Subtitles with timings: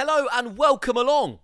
[0.00, 1.40] Hello and welcome along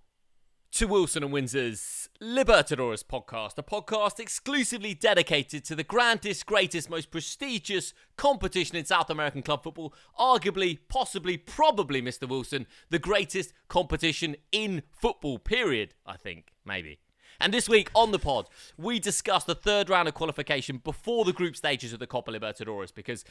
[0.71, 7.11] to Wilson and Windsor's Libertadores podcast, a podcast exclusively dedicated to the grandest, greatest, most
[7.11, 12.29] prestigious competition in South American club football, arguably, possibly, probably, Mr.
[12.29, 17.01] Wilson, the greatest competition in football, period, I think, maybe.
[17.41, 21.33] And this week on the pod, we discuss the third round of qualification before the
[21.33, 23.25] group stages of the Copa Libertadores because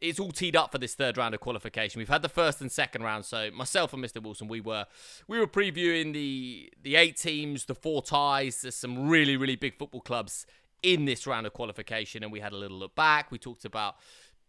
[0.00, 1.98] it's all teed up for this third round of qualification.
[1.98, 4.22] We've had the first and second round, so myself and Mr.
[4.22, 4.86] Wilson, we were
[5.28, 8.62] we were previewing the the eight teams, the four ties.
[8.62, 10.46] There's some really really big football clubs
[10.82, 13.30] in this round of qualification, and we had a little look back.
[13.30, 13.96] We talked about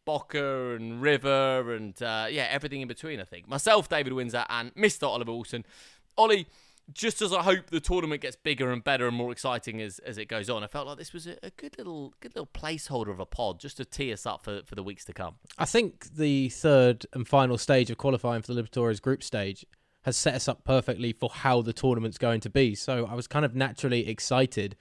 [0.03, 3.19] Boca and River and uh, yeah, everything in between.
[3.19, 5.07] I think myself, David Windsor, and Mr.
[5.07, 5.65] Oliver Wilson.
[6.17, 6.47] Ollie,
[6.93, 10.17] just as I hope the tournament gets bigger and better and more exciting as, as
[10.17, 13.09] it goes on, I felt like this was a, a, good little good little placeholder
[13.09, 15.35] of a pod just to tee us up for, for the weeks to come.
[15.57, 19.65] I think the third and final stage of qualifying for the Libertadores group stage
[20.03, 22.75] has set us up perfectly for how the tournament's going to be.
[22.75, 24.75] So I was kind of naturally excited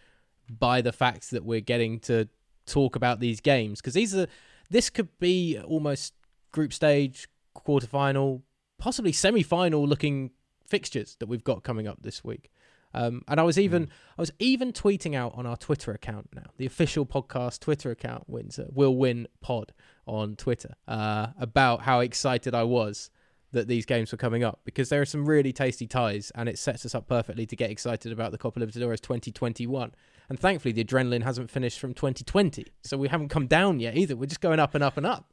[0.51, 2.29] by the fact that we're getting to
[2.67, 4.27] talk about these games because these are
[4.71, 6.15] this could be almost
[6.53, 8.43] group stage, quarterfinal,
[8.79, 10.31] possibly semi-final looking
[10.75, 12.51] fixtures that we've got coming up this week.
[12.93, 13.91] Um, and I was even mm.
[14.19, 18.25] I was even tweeting out on our Twitter account now, the official podcast Twitter account
[18.29, 19.73] wins uh, will win pod
[20.07, 23.11] on Twitter uh, about how excited I was
[23.53, 26.59] that these games were coming up because there are some really tasty ties and it
[26.59, 29.93] sets us up perfectly to get excited about the Copa Libertadores 2021.
[30.29, 34.17] And thankfully, the adrenaline hasn't finished from 2020, so we haven't come down yet either.
[34.17, 35.33] We're just going up and up and up.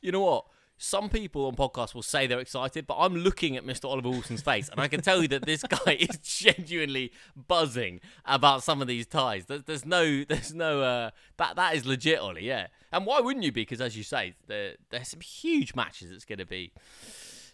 [0.00, 0.44] You know what?
[0.82, 3.84] Some people on podcasts will say they're excited, but I'm looking at Mr.
[3.84, 8.62] Oliver Wilson's face, and I can tell you that this guy is genuinely buzzing about
[8.62, 9.44] some of these ties.
[9.44, 12.46] There's, no, there's no, uh, that that is legit, Ollie.
[12.46, 13.60] Yeah, and why wouldn't you be?
[13.60, 16.10] Because as you say, there, there's some huge matches.
[16.10, 16.72] It's going to be.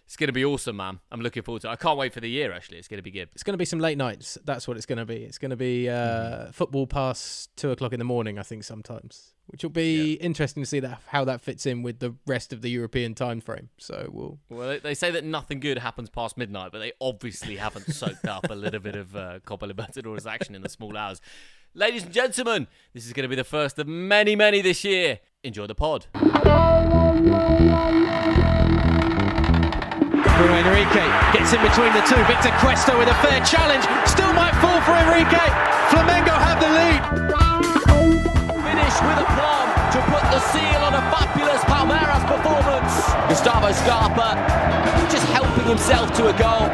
[0.04, 1.00] It's going to be awesome, man.
[1.10, 1.72] I'm looking forward to it.
[1.72, 2.78] I can't wait for the year, actually.
[2.78, 3.28] It's going to be good.
[3.32, 4.38] It's going to be some late nights.
[4.44, 5.16] That's what it's going to be.
[5.16, 6.54] It's going to be uh, mm.
[6.54, 10.24] football past two o'clock in the morning, I think, sometimes which will be yeah.
[10.24, 13.40] interesting to see that how that fits in with the rest of the European time
[13.40, 13.70] frame.
[13.78, 14.38] So we'll.
[14.48, 18.50] Well, they say that nothing good happens past midnight, but they obviously haven't soaked up
[18.50, 21.20] a little bit of uh, Copa Libertadores action in the small hours.
[21.74, 25.20] Ladies and gentlemen, this is going to be the first of many, many this year.
[25.44, 26.06] Enjoy the pod.
[30.36, 32.22] Bruno Henrique gets in between the two.
[32.24, 33.84] Victor Cuesta with a fair challenge.
[34.08, 35.38] Still might fall for Henrique.
[35.90, 37.25] Flamengo have the lead
[40.56, 42.94] seal on a fabulous Palmeiras performance.
[43.28, 44.40] Gustavo Scarpa
[45.12, 46.66] just helping himself to a goal.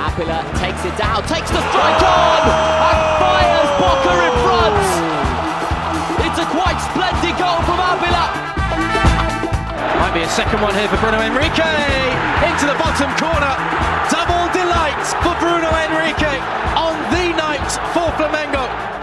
[0.00, 2.42] Ábila takes it down, takes the strike on,
[2.88, 4.82] and fires Boca in front.
[6.26, 8.24] It's a quite splendid goal from Ábila.
[10.00, 11.68] Might be a second one here for Bruno Henrique.
[12.48, 13.54] Into the bottom corner.
[14.10, 16.40] Double delight for Bruno Henrique
[16.76, 19.01] on the night for Flamengo.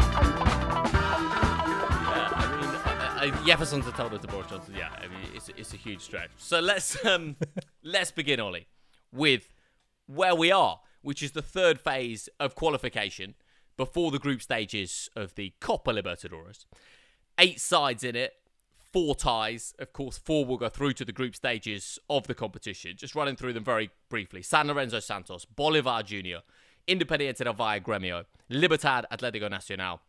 [3.50, 4.76] Jefferson to told us to Boris Johnson.
[4.78, 6.30] Yeah, I mean it's it's a huge stretch.
[6.38, 7.36] So let's um
[7.84, 8.68] let's begin, Ollie,
[9.12, 9.52] with
[10.06, 13.34] where we are, which is the third phase of qualification
[13.76, 16.66] before the group stages of the Copa Libertadores.
[17.40, 18.34] Eight sides in it,
[18.94, 19.74] four ties.
[19.80, 22.98] Of course, four will go through to the group stages of the competition.
[22.98, 24.44] Just running through them very briefly.
[24.44, 26.44] San Lorenzo Santos, Bolivar Jr.,
[26.88, 30.02] Independiente del Valle Gremio, Libertad Atlético Nacional,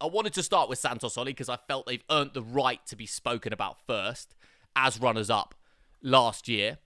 [0.00, 2.96] I wanted to start with Santos Oli because I felt they've earned the right to
[2.96, 4.34] be spoken about first
[4.74, 5.54] as runners up
[6.02, 6.78] last year.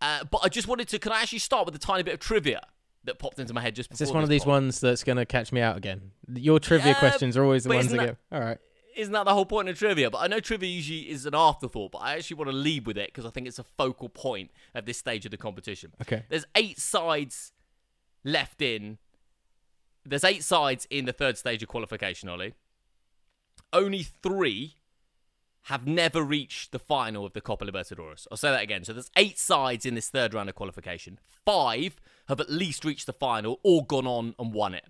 [0.00, 0.98] Uh, but I just wanted to.
[0.98, 2.62] Can I actually start with a tiny bit of trivia
[3.04, 4.02] that popped into my head just before?
[4.02, 4.48] Is this one of these pod?
[4.48, 6.12] ones that's going to catch me out again?
[6.32, 8.36] Your trivia questions are always the ones that, that go.
[8.36, 8.58] All right.
[8.96, 10.10] Isn't that the whole point of trivia?
[10.10, 12.98] But I know trivia usually is an afterthought, but I actually want to lead with
[12.98, 15.92] it because I think it's a focal point at this stage of the competition.
[16.02, 16.24] Okay.
[16.28, 17.52] There's eight sides
[18.24, 18.98] left in
[20.08, 22.54] there's eight sides in the third stage of qualification, Ollie.
[23.72, 24.74] Only three
[25.64, 28.26] have never reached the final of the Copa Libertadores.
[28.30, 28.84] I'll say that again.
[28.84, 31.18] So there's eight sides in this third round of qualification.
[31.44, 34.86] Five have at least reached the final or gone on and won it.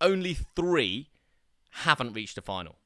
[0.00, 1.08] Only three
[1.70, 2.76] haven't reached the final.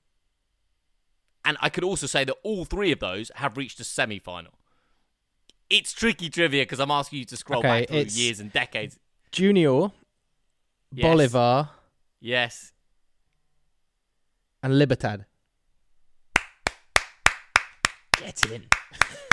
[1.45, 4.53] And I could also say that all three of those have reached a semi final.
[5.69, 8.99] It's tricky trivia because I'm asking you to scroll okay, back through years and decades.
[9.33, 9.91] Junior
[10.93, 11.03] yes.
[11.03, 11.69] Bolivar.
[12.25, 12.73] Yes.
[14.63, 15.27] And Libertad.
[18.17, 18.63] Get in.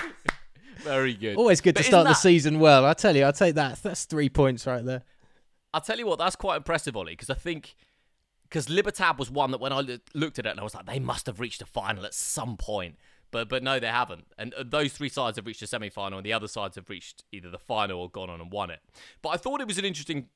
[0.79, 1.37] Very good.
[1.37, 2.09] Always good but to start that...
[2.09, 2.85] the season well.
[2.85, 3.81] I tell you, I'll take that.
[3.81, 5.03] That's three points right there.
[5.73, 7.77] I'll tell you what, that's quite impressive, Ollie, because I think
[8.43, 10.99] because Libertad was one that when I looked at it and I was like, they
[10.99, 12.97] must have reached a final at some point.
[13.31, 14.25] But but no, they haven't.
[14.37, 16.89] And uh, those three sides have reached the semi final, and the other sides have
[16.89, 18.81] reached either the final or gone on and won it.
[19.21, 20.27] But I thought it was an interesting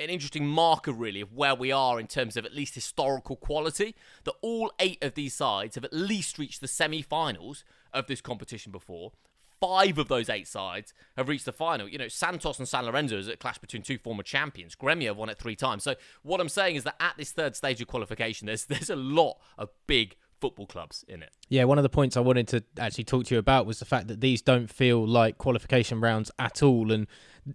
[0.00, 3.94] an interesting marker, really, of where we are in terms of at least historical quality.
[4.24, 8.20] That all eight of these sides have at least reached the semi finals of this
[8.20, 9.12] competition before.
[9.60, 11.86] Five of those eight sides have reached the final.
[11.86, 14.74] You know, Santos and San Lorenzo is a clash between two former champions.
[14.74, 15.84] Gremio have won it three times.
[15.84, 18.96] So what I'm saying is that at this third stage of qualification, there's there's a
[18.96, 21.30] lot of big football clubs in it.
[21.50, 23.84] Yeah, one of the points I wanted to actually talk to you about was the
[23.84, 27.06] fact that these don't feel like qualification rounds at all, and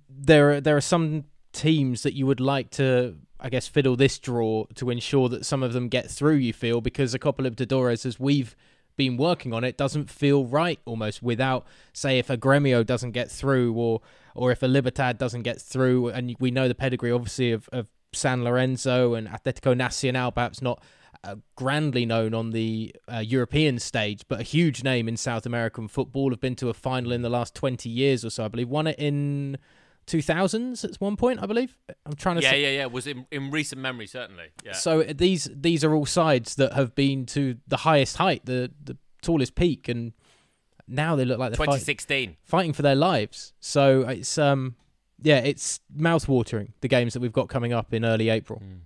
[0.07, 1.25] there are, there are some
[1.55, 5.63] teams that you would like to, I guess, fiddle this draw to ensure that some
[5.63, 6.35] of them get through.
[6.35, 8.55] You feel because a Copa Libertadores, as we've
[8.97, 13.31] been working on it, doesn't feel right almost without, say, if a Gremio doesn't get
[13.31, 14.01] through, or
[14.35, 17.87] or if a Libertad doesn't get through, and we know the pedigree obviously of, of
[18.13, 20.83] San Lorenzo and Atletico Nacional, perhaps not
[21.23, 25.87] uh, grandly known on the uh, European stage, but a huge name in South American
[25.87, 26.29] football.
[26.29, 28.69] Have been to a final in the last 20 years or so, I believe.
[28.69, 29.57] Won it in
[30.07, 31.77] 2000s at one point, I believe.
[32.05, 32.41] I'm trying to.
[32.41, 32.85] Yeah, yeah, yeah.
[32.85, 34.49] Was in in recent memory, certainly.
[34.63, 34.73] Yeah.
[34.73, 38.97] So these these are all sides that have been to the highest height, the the
[39.21, 40.13] tallest peak, and
[40.87, 43.53] now they look like they're 2016 fight, fighting for their lives.
[43.59, 44.75] So it's um
[45.21, 48.61] yeah, it's mouth-watering the games that we've got coming up in early April.
[48.63, 48.81] Mm.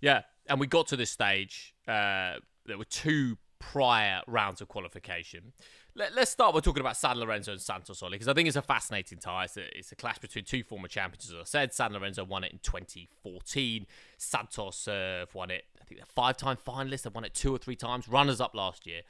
[0.00, 1.74] Yeah, and we got to this stage.
[1.86, 2.34] Uh,
[2.66, 5.52] there were two prior rounds of qualification.
[5.96, 8.56] Let, us start by talking about San Lorenzo and Santos Oli because I think it's
[8.56, 9.44] a fascinating tie.
[9.44, 11.72] It's a, it's a, clash between two former champions, as I said.
[11.72, 13.86] San Lorenzo won it in 2014.
[14.18, 15.66] Santos uh, won it.
[15.80, 17.02] I think they're five-time finalists.
[17.02, 18.08] They've won it two or three times.
[18.08, 19.02] Runners-up last year.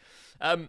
[0.43, 0.69] Um,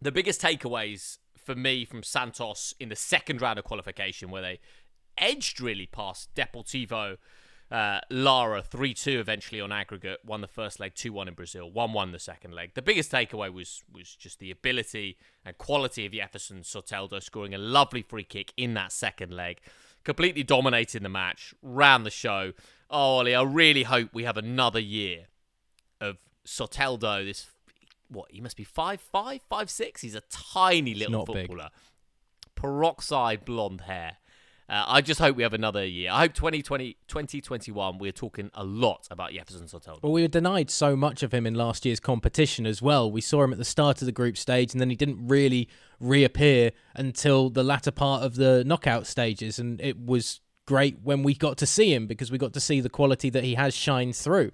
[0.00, 4.60] the biggest takeaways for me from Santos in the second round of qualification, where they
[5.18, 7.18] edged really past Deportivo
[7.70, 11.70] uh, Lara 3 2 eventually on aggregate, won the first leg 2 1 in Brazil,
[11.70, 12.72] 1 1 the second leg.
[12.74, 17.58] The biggest takeaway was was just the ability and quality of Jefferson Soteldo scoring a
[17.58, 19.60] lovely free kick in that second leg,
[20.04, 22.52] completely dominating the match, ran the show.
[22.90, 25.26] Oh, Ollie, I really hope we have another year
[26.00, 26.16] of
[26.46, 27.48] Soteldo, this
[28.08, 30.00] what he must be five five five six.
[30.00, 32.54] He's a tiny little footballer, big.
[32.54, 34.16] peroxide blonde hair,
[34.68, 36.10] uh, I just hope we have another year.
[36.12, 40.02] I hope 2020, 2021, we're talking a lot about Jefferson Soteldo.
[40.02, 43.10] Well, we were denied so much of him in last year's competition as well.
[43.10, 45.68] We saw him at the start of the group stage, and then he didn't really
[46.00, 49.58] reappear until the latter part of the knockout stages.
[49.58, 52.80] And it was great when we got to see him because we got to see
[52.82, 54.50] the quality that he has shined through.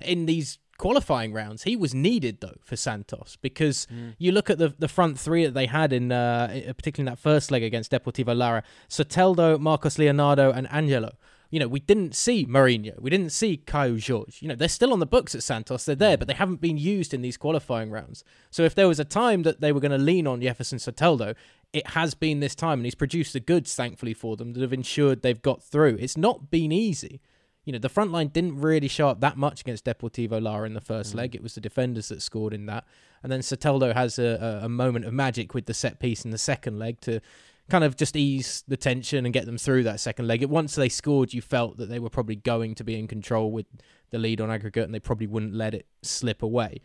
[0.00, 1.62] In these qualifying rounds.
[1.62, 4.16] He was needed though for Santos because mm.
[4.18, 7.20] you look at the the front three that they had in uh, particularly in that
[7.20, 11.12] first leg against Deportivo Lara: Soteldo, Marcos Leonardo, and Angelo.
[11.50, 14.38] You know, we didn't see Marinho, we didn't see Caio Jorge.
[14.40, 15.84] You know, they're still on the books at Santos.
[15.84, 18.24] They're there, but they haven't been used in these qualifying rounds.
[18.50, 21.36] So if there was a time that they were going to lean on Jefferson Soteldo,
[21.72, 24.72] it has been this time, and he's produced the goods, thankfully, for them that have
[24.72, 25.98] ensured they've got through.
[26.00, 27.20] It's not been easy
[27.64, 30.74] you know, the front line didn't really show up that much against Deportivo Lara in
[30.74, 31.18] the first mm.
[31.18, 31.34] leg.
[31.34, 32.84] It was the defenders that scored in that.
[33.22, 36.32] And then Soteldo has a, a, a, moment of magic with the set piece in
[36.32, 37.20] the second leg to
[37.70, 40.44] kind of just ease the tension and get them through that second leg.
[40.44, 43.66] Once they scored, you felt that they were probably going to be in control with
[44.10, 46.80] the lead on aggregate and they probably wouldn't let it slip away.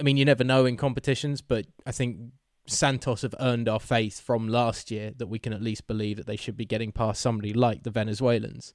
[0.00, 2.18] I mean, you never know in competitions, but I think
[2.66, 6.26] Santos have earned our faith from last year that we can at least believe that
[6.26, 8.72] they should be getting past somebody like the Venezuelans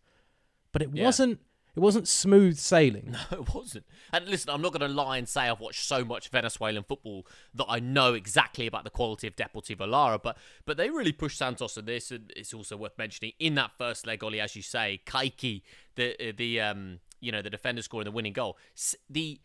[0.74, 1.06] but it yeah.
[1.06, 1.40] wasn't.
[1.76, 3.16] It wasn't smooth sailing.
[3.32, 3.86] No, it wasn't.
[4.12, 7.26] And listen, I'm not going to lie and say I've watched so much Venezuelan football
[7.56, 11.40] that I know exactly about the quality of Deportivo Lara, but but they really pushed
[11.40, 14.62] Santos in this, and it's also worth mentioning in that first leg, Ollie, as you
[14.62, 15.64] say, Kaiki,
[15.96, 18.58] the the um you know the defender scoring the winning goal,
[19.10, 19.40] the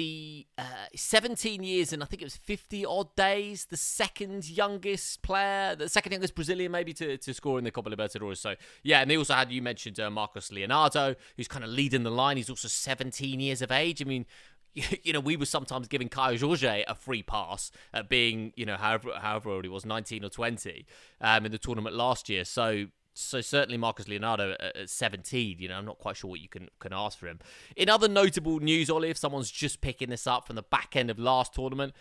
[0.00, 0.62] the uh,
[0.96, 5.90] 17 years and I think it was 50 odd days, the second youngest player, the
[5.90, 8.38] second youngest Brazilian maybe to, to score in the Copa Libertadores.
[8.38, 12.02] So, yeah, and they also had, you mentioned uh, Marcos Leonardo, who's kind of leading
[12.02, 12.38] the line.
[12.38, 14.00] He's also 17 years of age.
[14.00, 14.24] I mean,
[14.72, 18.76] you know, we were sometimes giving Caio Jorge a free pass at being, you know,
[18.76, 20.86] however however old he was, 19 or 20,
[21.20, 22.46] um, in the tournament last year.
[22.46, 22.86] So
[23.20, 26.68] so certainly Marcos Leonardo at 17, you know, I'm not quite sure what you can,
[26.78, 27.38] can ask for him.
[27.76, 31.10] In other notable news, Ollie, if someone's just picking this up from the back end
[31.10, 31.94] of last tournament,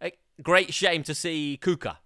[0.00, 1.96] a great shame to see Cuca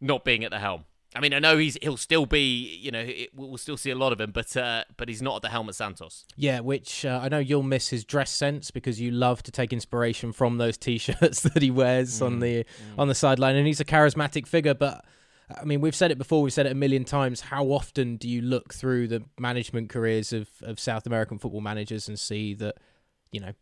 [0.00, 0.84] not being at the helm.
[1.14, 3.94] I mean, I know he's he'll still be, you know, it, we'll still see a
[3.94, 6.24] lot of him, but uh, but he's not at the helm at Santos.
[6.36, 9.74] Yeah, which uh, I know you'll miss his dress sense because you love to take
[9.74, 12.66] inspiration from those t-shirts that he wears mm, on the mm.
[12.96, 15.04] on the sideline, and he's a charismatic figure, but
[15.60, 17.40] I mean, we've said it before, we've said it a million times.
[17.42, 22.08] How often do you look through the management careers of, of South American football managers
[22.08, 22.76] and see that,
[23.30, 23.52] you know,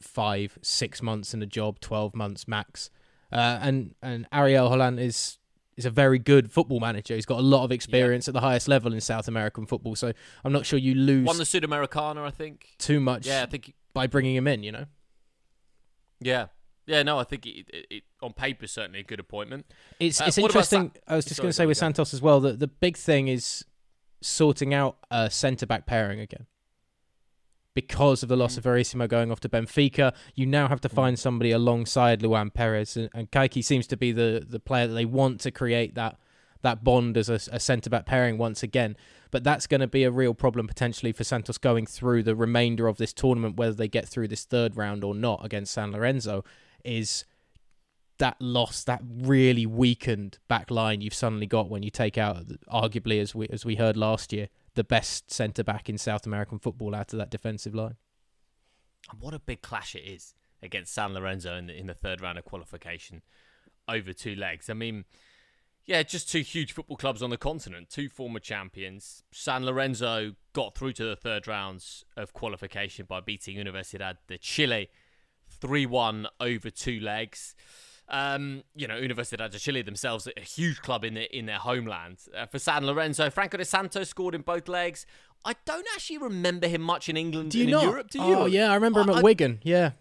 [0.00, 2.90] five, six months in a job, 12 months max,
[3.32, 5.38] Uh, and and Ariel Holan is
[5.76, 7.14] is a very good football manager.
[7.14, 9.94] He's got a lot of experience at the highest level in South American football.
[9.96, 10.12] So
[10.44, 12.74] I'm not sure you lose Won the Sudamericana, I think.
[12.78, 13.74] too much Yeah, I think.
[13.92, 14.62] by bringing him in.
[14.62, 14.84] You know.
[16.20, 16.46] Yeah,
[16.86, 17.02] yeah.
[17.02, 19.66] No, I think it, it, it on paper certainly a good appointment.
[20.00, 20.92] It's Uh, it's interesting.
[20.94, 21.80] Sa- I was just going to say with go.
[21.80, 23.64] Santos as well that the big thing is
[24.22, 26.46] sorting out a centre back pairing again.
[27.74, 28.40] Because of the Mm.
[28.40, 32.48] loss of Verissimo going off to Benfica, you now have to find somebody alongside Luan
[32.50, 35.94] Peres, and, and Kaiki seems to be the, the player that they want to create
[35.94, 36.18] that
[36.62, 38.96] that bond as a, a centre back pairing once again.
[39.30, 42.88] But that's going to be a real problem potentially for Santos going through the remainder
[42.88, 46.44] of this tournament, whether they get through this third round or not against San Lorenzo.
[46.86, 47.24] Is
[48.18, 53.20] that loss, that really weakened back line you've suddenly got when you take out, arguably
[53.20, 56.94] as we as we heard last year, the best centre back in South American football
[56.94, 57.96] out of that defensive line.
[59.10, 62.20] And what a big clash it is against San Lorenzo in the, in the third
[62.20, 63.22] round of qualification
[63.88, 64.68] over two legs.
[64.70, 65.04] I mean,
[65.84, 69.22] yeah, just two huge football clubs on the continent, two former champions.
[69.30, 74.88] San Lorenzo got through to the third rounds of qualification by beating Universidad de Chile
[75.60, 77.54] 3 1 over two legs.
[78.08, 82.18] Um, you know, Universidad de Chile themselves, a huge club in their in their homeland.
[82.36, 85.06] Uh, for San Lorenzo, Franco de Santos scored in both legs.
[85.44, 87.82] I don't actually remember him much in England Do you and not?
[87.82, 88.10] in Europe.
[88.10, 88.34] Do you?
[88.36, 89.58] Oh yeah, I remember him at I- Wigan.
[89.64, 89.92] Yeah,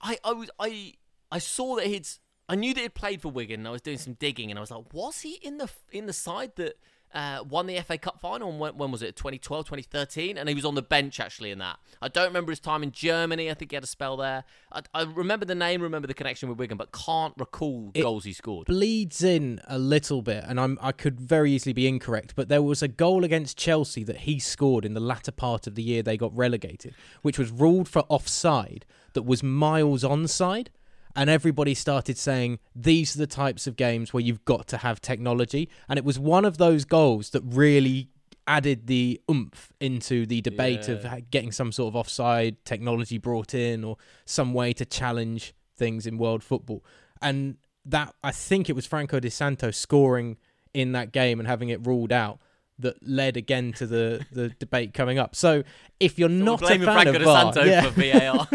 [0.00, 0.94] I, I was I
[1.30, 2.08] I saw that he'd
[2.48, 4.60] I knew that he'd played for Wigan and I was doing some digging and I
[4.62, 6.76] was like, was he in the in the side that
[7.14, 8.50] uh, won the FA Cup final?
[8.50, 9.16] And when, when was it?
[9.16, 10.36] 2012, 2013?
[10.38, 11.78] And he was on the bench actually in that.
[12.02, 13.50] I don't remember his time in Germany.
[13.50, 14.44] I think he had a spell there.
[14.72, 18.24] I, I remember the name, remember the connection with Wigan, but can't recall It- goals
[18.24, 18.66] he scored.
[18.66, 22.62] bleeds in a little bit, and I'm I could very easily be incorrect, but there
[22.62, 26.02] was a goal against Chelsea that he scored in the latter part of the year
[26.02, 28.84] they got relegated, which was ruled for offside
[29.14, 30.68] that was miles onside.
[31.16, 35.00] And everybody started saying these are the types of games where you've got to have
[35.00, 35.68] technology.
[35.88, 38.08] And it was one of those goals that really
[38.46, 41.10] added the oomph into the debate of Yeah.
[41.10, 46.06] ha- getting some sort of offside technology brought in or some way to challenge things
[46.06, 46.84] in world football.
[47.20, 50.36] And that I think it was Franco de Santos scoring
[50.72, 52.38] in that game and having it ruled out
[52.80, 55.34] that led again to the, the debate coming up.
[55.34, 55.64] So
[55.98, 58.48] if you're not a fan Franco of de VAR, Santo yeah, for VAR.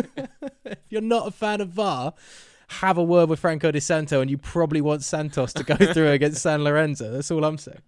[0.66, 2.14] if you're not a fan of VAR,
[2.68, 6.10] have a word with Franco Di Santo, and you probably want Santos to go through
[6.12, 7.12] against San Lorenzo.
[7.12, 7.82] That's all I'm saying.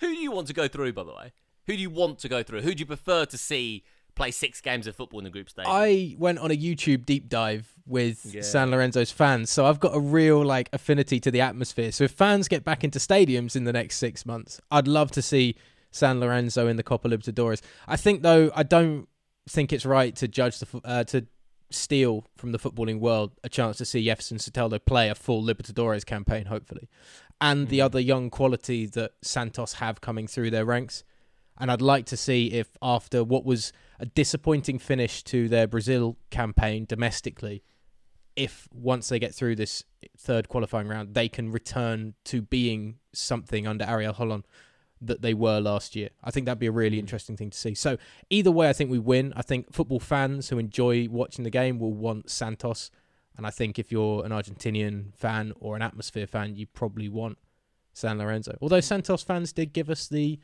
[0.00, 1.32] Who do you want to go through, by the way?
[1.66, 2.60] Who do you want to go through?
[2.62, 3.84] Who do you prefer to see
[4.14, 5.64] play six games of football in the group stage?
[5.68, 8.42] I went on a YouTube deep dive with Yeah.
[8.42, 11.90] San Lorenzo's fans, so I've got a real like affinity to the atmosphere.
[11.90, 15.22] So if fans get back into stadiums in the next six months, I'd love to
[15.22, 15.56] see
[15.90, 17.60] San Lorenzo in the Copa Libertadores.
[17.88, 19.08] I think though, I don't
[19.48, 21.26] think it's right to judge the uh, to
[21.70, 26.04] steal from the footballing world a chance to see Jefferson Soteldo play a full Libertadores
[26.04, 26.88] campaign, hopefully,
[27.40, 27.84] and the mm.
[27.84, 31.04] other young quality that Santos have coming through their ranks.
[31.58, 36.16] And I'd like to see if after what was a disappointing finish to their Brazil
[36.30, 37.62] campaign domestically,
[38.36, 39.84] if once they get through this
[40.18, 44.42] third qualifying round, they can return to being something under Ariel Holan
[45.00, 46.10] that they were last year.
[46.22, 47.00] I think that'd be a really hmm.
[47.00, 47.74] interesting thing to see.
[47.74, 47.96] So
[48.30, 49.32] either way, I think we win.
[49.36, 52.90] I think football fans who enjoy watching the game will want Santos,
[53.36, 57.38] and I think if you're an Argentinian fan or an atmosphere fan, you probably want
[57.92, 58.56] San Lorenzo.
[58.60, 58.82] Although hmm.
[58.82, 60.38] Santos fans did give us the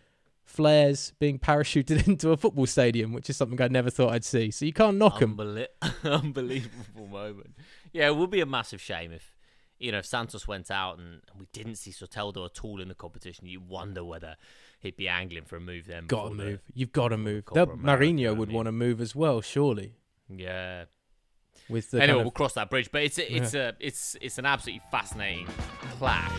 [0.44, 4.50] flares being parachuted into a football stadium, which is something I never thought I'd see.
[4.50, 5.38] So you can't knock them.
[6.04, 7.54] Unbelievable moment.
[7.92, 9.34] Yeah, it would be a massive shame if
[9.80, 12.88] you know if Santos went out and, and we didn't see Soteldo at all in
[12.88, 13.46] the competition.
[13.46, 14.36] You wonder whether
[14.78, 16.06] he'd be angling for a move then.
[16.06, 16.60] Got to move.
[16.72, 17.46] You've got to move.
[17.46, 19.94] Copa They'll- America, Marinho I would want to move as well, surely.
[20.28, 20.84] Yeah.
[21.68, 22.90] With the anyway, kind we'll cross that bridge.
[22.92, 25.46] But it's a, it's a it's it's an absolutely fascinating
[25.98, 26.30] clash.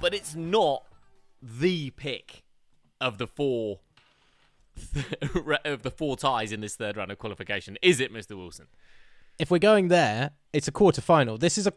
[0.00, 0.84] But it's not
[1.42, 2.44] the pick
[3.00, 3.80] of the four
[5.64, 8.36] of the four ties in this third round of qualification, is it, Mr.
[8.36, 8.66] Wilson?
[9.38, 11.38] if we're going there, it's a quarter final.
[11.38, 11.72] This is a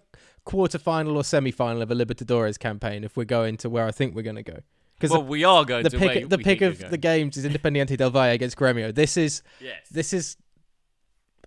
[0.46, 3.03] quarter final or semi final of a Libertadores campaign.
[3.03, 4.60] If we're going to where I think we're going to go,
[4.96, 8.10] because Well, we are going the pick the pick of the games is Independiente del
[8.10, 8.94] Valle against Gremio.
[8.94, 9.88] This is yes.
[9.89, 10.38] this is.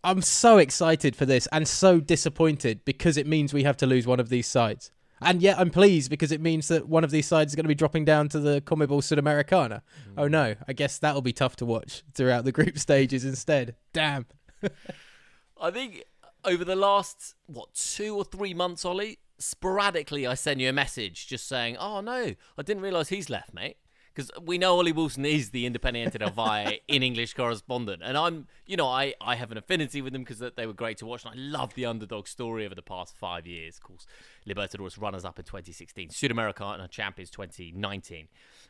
[0.02, 4.06] I'm so excited for this and so disappointed because it means we have to lose
[4.06, 4.90] one of these sides.
[5.20, 7.68] And yet I'm pleased because it means that one of these sides is going to
[7.68, 9.80] be dropping down to the Conmebol Sudamericana.
[9.80, 10.14] Mm.
[10.18, 13.76] Oh no, I guess that'll be tough to watch throughout the group stages instead.
[13.92, 14.26] Damn.
[15.60, 16.04] I think
[16.44, 21.26] over the last what two or three months, Ollie, sporadically I send you a message
[21.26, 23.76] just saying, "Oh no, I didn't realise he's left, mate."
[24.14, 28.46] Because we know Ollie Wilson is the Independiente del Valle in English correspondent, and I'm,
[28.64, 31.24] you know, I, I have an affinity with them because they were great to watch,
[31.24, 33.76] and I love the underdog story over the past five years.
[33.76, 34.06] Of course,
[34.48, 38.28] Libertadores runners up in 2016, Sudamericana champions 2019.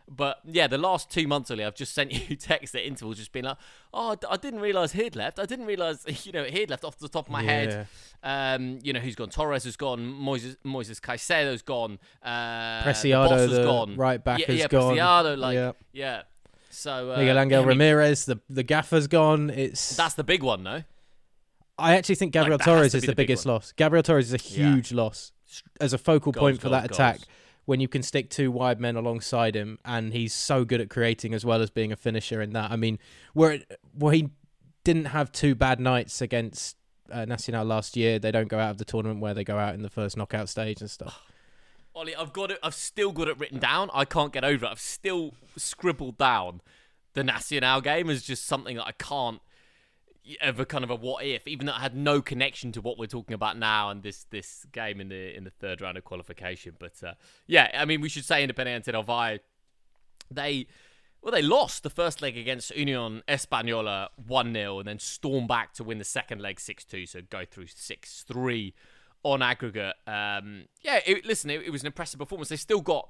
[0.08, 3.32] But yeah, the last two months only, I've just sent you texts at intervals, just
[3.32, 3.56] being like,
[3.92, 5.38] "Oh, I didn't realize he'd left.
[5.38, 7.88] I didn't realize, you know, he'd left off the top of my head.
[8.22, 9.30] Um, you know, who's gone?
[9.30, 10.00] Torres has gone.
[10.00, 11.98] Moises, Moises Caicedo's gone.
[12.22, 13.96] Uh, Preciado, the, the gone.
[13.96, 14.96] right back yeah, has yeah, gone.
[14.96, 15.72] Preciado, like, Yeah.
[15.92, 16.22] yeah.
[16.70, 19.48] So uh, Miguel Angel mean, Ramirez, the the gaffer's gone.
[19.50, 20.82] It's That's the big one, though.
[21.78, 23.72] I actually think Gabriel has Torres is the, the big biggest loss.
[23.72, 24.74] Gabriel Torres is a Yeah.
[24.74, 25.32] huge loss
[25.80, 27.20] as a focal Goals, point for goals, that attack.
[27.66, 31.32] When you can stick two wide men alongside him, and he's so good at creating
[31.32, 32.70] as well as being a finisher in that.
[32.70, 32.98] I mean,
[33.32, 33.60] where
[33.94, 34.30] where he
[34.84, 36.76] didn't have two bad nights against
[37.10, 39.74] uh, Nacional last year, they don't go out of the tournament where they go out
[39.74, 41.22] in the first knockout stage and stuff.
[41.94, 42.58] Ollie, I've got it.
[42.62, 43.88] I've still got it written down.
[43.94, 44.68] I can't get over it.
[44.68, 46.60] I've still scribbled down
[47.14, 49.40] the Nacional game as just something that I can't
[50.40, 53.06] ever kind of a what if, even though it had no connection to what we're
[53.06, 56.74] talking about now and this this game in the in the third round of qualification.
[56.78, 57.14] But uh,
[57.46, 59.38] yeah, I mean, we should say Independiente del Valle,
[60.30, 60.66] they.
[61.22, 65.72] Well, they lost the first leg against Union Española 1 0 and then stormed back
[65.72, 68.74] to win the second leg 6 2, so go through 6 3
[69.22, 69.94] on aggregate.
[70.06, 72.50] Um, yeah, it, listen, it, it was an impressive performance.
[72.50, 73.08] They still got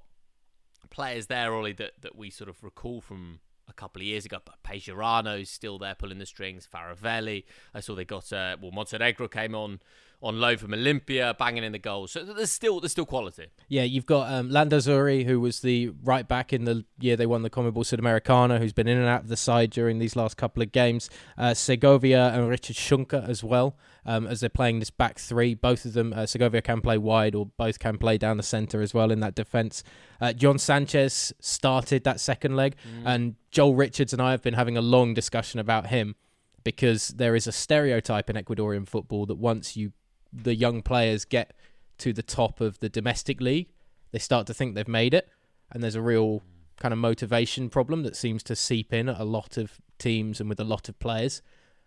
[0.90, 4.38] players there, Ollie, that, that we sort of recall from a couple of years ago.
[4.44, 6.68] But Pellerano's still there pulling the strings.
[6.72, 7.44] Faravelli.
[7.74, 9.80] I saw they got uh, well Montenegro came on
[10.22, 12.12] on loan from Olimpia, banging in the goals.
[12.12, 13.48] So there's still there's still quality.
[13.68, 17.42] Yeah, you've got um, Landazuri, who was the right back in the year they won
[17.42, 20.62] the Conmebol Sudamericana, who's been in and out of the side during these last couple
[20.62, 21.10] of games.
[21.36, 25.54] Uh, Segovia and Richard Schunke as well, um, as they're playing this back three.
[25.54, 28.80] Both of them, uh, Segovia can play wide or both can play down the centre
[28.80, 29.84] as well in that defence.
[30.20, 34.76] Uh, John Sanchez started that second leg, and Joel Richards and I have been having
[34.76, 36.16] a long discussion about him
[36.64, 39.92] because there is a stereotype in Ecuadorian football that once you
[40.34, 41.54] the young players get
[41.98, 43.68] to the top of the domestic league,
[44.10, 45.28] they start to think they've made it,
[45.70, 46.42] and there's a real
[46.76, 50.48] kind of motivation problem that seems to seep in at a lot of teams and
[50.48, 51.40] with a lot of players.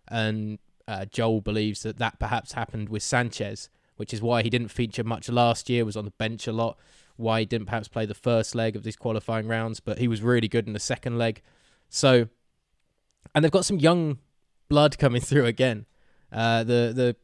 [0.08, 4.68] And uh, Joel believes that that perhaps happened with Sanchez, which is why he didn't
[4.68, 6.78] feature much last year, was on the bench a lot,
[7.16, 10.22] why he didn't perhaps play the first leg of these qualifying rounds, but he was
[10.22, 11.42] really good in the second leg.
[11.90, 12.28] So,
[13.34, 14.18] and they've got some young
[14.68, 15.86] blood coming through again.
[16.32, 17.16] Uh, the the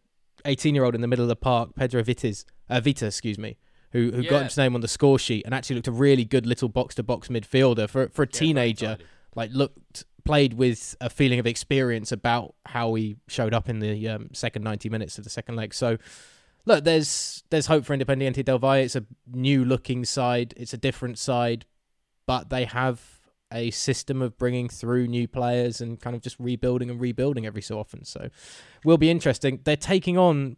[0.44, 3.56] 18 year old in the middle of the park, Pedro Vites, uh, Vita, excuse me,
[3.92, 4.30] who who Yeah.
[4.30, 6.94] got his name on the score sheet and actually looked a really good little box
[6.96, 8.98] to box midfielder for for a teenager.
[9.36, 14.08] like looked played with a feeling of experience about how he showed up in the
[14.08, 15.74] um, second 90 minutes of the second leg.
[15.74, 15.98] So
[16.64, 18.84] look, there's there's hope for Independiente del Valle.
[18.84, 20.54] It's a new looking side.
[20.56, 21.66] It's a different side,
[22.26, 23.13] but they have
[23.52, 27.62] a system of bringing through new players and kind of just rebuilding and rebuilding every
[27.62, 28.04] so often.
[28.04, 28.28] So
[28.84, 29.60] will be interesting.
[29.64, 30.56] They're taking on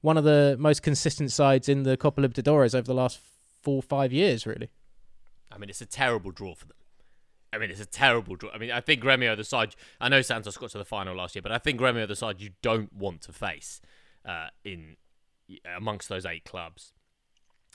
[0.00, 3.20] one of the most consistent sides in the Copa Libertadores over the last
[3.62, 4.70] four or five years, really.
[5.50, 6.76] I mean, it's a terrible draw for them.
[7.52, 8.50] I mean, it's a terrible draw.
[8.50, 9.76] I mean, I think Gremio, the side.
[10.00, 12.40] I know Santos got to the final last year, but I think Gremio, the side
[12.40, 13.80] you don't want to face
[14.24, 14.96] uh, in
[15.76, 16.92] amongst those eight clubs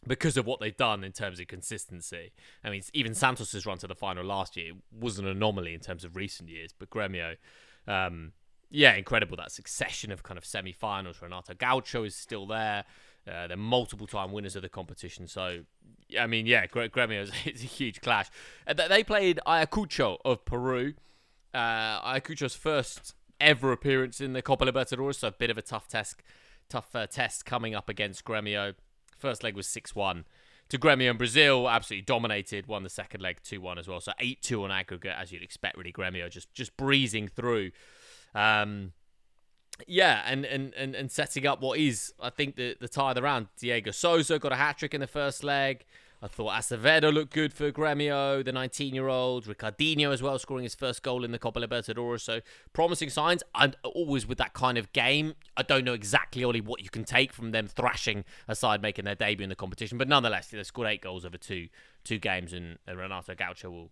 [0.08, 2.32] because of what they've done in terms of consistency.
[2.64, 6.04] I mean, even Santos's run to the final last year was an anomaly in terms
[6.04, 7.36] of recent years, but Gremio,
[7.88, 8.32] um,
[8.70, 11.22] yeah, incredible that succession of kind of semi-finals.
[11.22, 12.86] Renato Gaucho is still there.
[13.28, 15.28] Uh, they're multiple-time winners of the competition.
[15.28, 15.60] So,
[16.18, 18.28] I mean, yeah, Gre- Gremio is it's a huge clash.
[18.66, 20.94] Uh, they- they played Ayacucho of Peru.
[21.54, 25.88] Uh, Ayacucho's first ever appearance in the Copa Libertadores, so a bit of a tough
[25.88, 26.22] test,
[26.70, 28.76] tough uh, test coming up against Gremio.
[29.18, 30.26] First leg was six-one
[30.70, 31.70] to Gremio in Brazil.
[31.70, 32.68] Absolutely dominated.
[32.68, 34.00] Won the second leg two-one as well.
[34.00, 35.78] So eight-two on aggregate, as you'd expect.
[35.78, 37.72] Really, Gremio just just breezing through.
[38.36, 38.94] Um,
[39.86, 43.16] yeah, and, and, and, and setting up what is, I think, the, the tie of
[43.16, 43.48] the round.
[43.60, 45.86] Diego Souza got a hat trick in the first leg.
[46.20, 49.46] I thought Acevedo looked good for Gremio, the 19 year old.
[49.46, 52.22] Ricardinho as well, scoring his first goal in the Copa Libertadores.
[52.22, 52.42] So
[52.74, 53.44] promising signs.
[53.54, 57.04] And always with that kind of game, I don't know exactly, Ollie, what you can
[57.04, 60.00] take from them thrashing aside making their debut in the competition.
[60.00, 61.68] But nonetheless, they scored eight goals over two
[62.04, 63.92] two games, and, and Renato Gaucho will,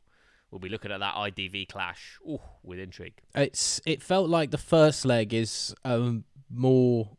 [0.49, 3.21] will be looking at that IDV clash ooh, with intrigue.
[3.35, 7.17] It's it felt like the first leg is um, more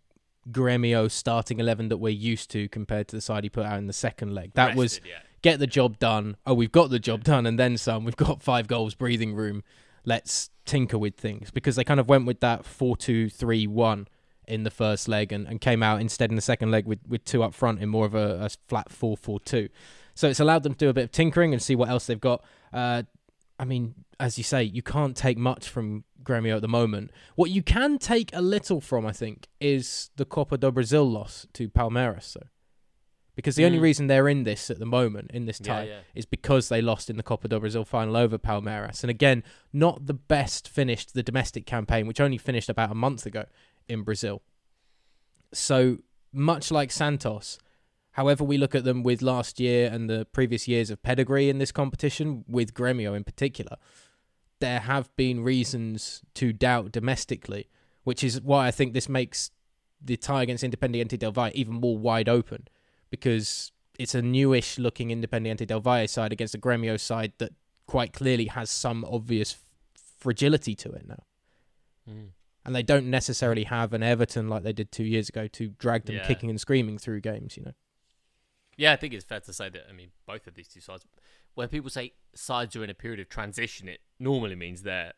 [0.50, 3.86] Gremio starting eleven that we're used to compared to the side he put out in
[3.86, 4.52] the second leg.
[4.54, 5.18] That was yeah.
[5.42, 6.36] get the job done.
[6.46, 8.04] Oh, we've got the job done, and then some.
[8.04, 9.62] We've got five goals, breathing room.
[10.04, 14.06] Let's tinker with things because they kind of went with that four-two-three-one
[14.46, 17.24] in the first leg and, and came out instead in the second leg with, with
[17.24, 19.68] two up front in more of a, a flat 4 4 2.
[20.14, 22.20] So it's allowed them to do a bit of tinkering and see what else they've
[22.20, 22.42] got.
[22.72, 23.02] Uh,
[23.58, 27.10] I mean, as you say, you can't take much from Gremio at the moment.
[27.36, 31.46] What you can take a little from, I think, is the Copa do Brasil loss
[31.54, 32.24] to Palmeiras.
[32.24, 32.40] So.
[33.34, 33.82] Because the only Mm.
[33.82, 36.00] reason they're in this at the moment, in this Yeah, tie, yeah.
[36.14, 39.02] is because they lost in the Copa do Brasil final over Palmeiras.
[39.02, 43.24] And again, not the best finished the domestic campaign, which only finished about a month
[43.26, 43.44] ago
[43.88, 44.42] in Brazil.
[45.52, 45.98] So
[46.32, 47.58] much like Santos,
[48.16, 51.58] however we look at them with last year and the previous years of pedigree in
[51.58, 53.76] this competition, with Gremio in particular,
[54.58, 57.68] there have been reasons to doubt domestically,
[58.04, 59.50] which is why I think this makes
[60.02, 62.66] the tie against Independiente del Valle even more wide open
[63.10, 67.52] because it's a newish looking Independiente del Valle side against a Gremio side that
[67.86, 69.60] quite clearly has some obvious f-
[70.18, 71.22] fragility to it now.
[72.10, 72.28] Mm.
[72.64, 76.06] And they don't necessarily have an Everton like they did two years ago to drag
[76.06, 76.26] them Yeah.
[76.26, 77.74] kicking and screaming through games, you know.
[78.76, 79.86] Yeah, I think it's fair to say that.
[79.88, 81.04] I mean, both of these two sides.
[81.54, 85.14] When people say sides are in a period of transition, it normally means they're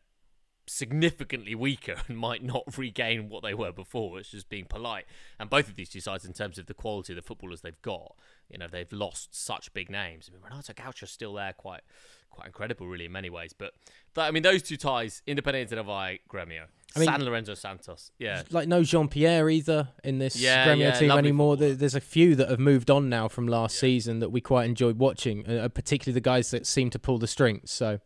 [0.69, 4.19] significantly weaker and might not regain what they were before.
[4.19, 5.05] It's just being polite.
[5.39, 7.81] And both of these two sides, in terms of the quality of the footballers they've
[7.81, 8.15] got,
[8.49, 10.29] you know, they've lost such big names.
[10.29, 11.81] I mean, Renato Gaucho's still there, quite,
[12.29, 13.53] quite incredible, really, in many ways.
[13.53, 13.73] But
[14.15, 16.65] th- I mean, those two ties, Independiente del Valle, Gremio,
[16.95, 18.11] I mean- San Lorenzo Santos.
[18.17, 21.53] Yeah, Like no Jean Pyerre either in this Yeah, Gremio yeah, team anymore.
[21.53, 21.69] footballer.
[21.69, 24.65] There- There's a few that have moved on now from last season that we quite
[24.65, 27.71] enjoyed watching, uh, particularly the guys that seem to pull the strings.
[27.71, 27.99] So,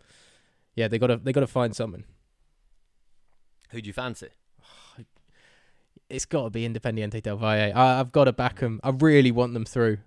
[0.75, 2.03] yeah, they got to they got to find someone.
[3.71, 4.29] who do you fancy?
[6.09, 7.71] It's got to be Independiente del Valle.
[7.73, 8.79] I, I've got to back them.
[8.83, 9.97] I really want them through